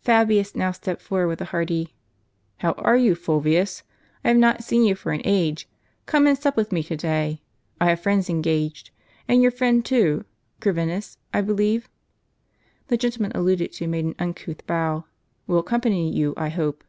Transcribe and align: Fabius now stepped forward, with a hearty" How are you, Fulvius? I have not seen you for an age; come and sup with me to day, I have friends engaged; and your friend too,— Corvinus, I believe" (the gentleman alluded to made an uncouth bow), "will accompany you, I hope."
Fabius 0.00 0.56
now 0.56 0.72
stepped 0.72 1.00
forward, 1.00 1.28
with 1.28 1.40
a 1.40 1.44
hearty" 1.44 1.94
How 2.58 2.72
are 2.72 2.96
you, 2.96 3.14
Fulvius? 3.14 3.84
I 4.24 4.28
have 4.30 4.36
not 4.36 4.64
seen 4.64 4.82
you 4.84 4.96
for 4.96 5.12
an 5.12 5.20
age; 5.24 5.68
come 6.06 6.26
and 6.26 6.36
sup 6.36 6.56
with 6.56 6.72
me 6.72 6.82
to 6.82 6.96
day, 6.96 7.40
I 7.80 7.90
have 7.90 8.00
friends 8.00 8.28
engaged; 8.28 8.90
and 9.28 9.42
your 9.42 9.52
friend 9.52 9.84
too,— 9.84 10.24
Corvinus, 10.60 11.18
I 11.32 11.40
believe" 11.40 11.88
(the 12.88 12.96
gentleman 12.96 13.30
alluded 13.36 13.70
to 13.74 13.86
made 13.86 14.06
an 14.06 14.16
uncouth 14.18 14.66
bow), 14.66 15.04
"will 15.46 15.58
accompany 15.60 16.10
you, 16.12 16.34
I 16.36 16.48
hope." 16.48 16.82